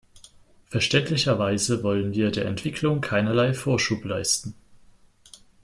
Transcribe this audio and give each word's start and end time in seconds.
Verständlicherweise 0.65 1.83
wollen 1.83 2.15
wir 2.15 2.31
der 2.31 2.45
Entwicklung 2.45 3.01
keinerlei 3.01 3.53
Vorschub 3.53 4.03
leisten. 4.03 4.55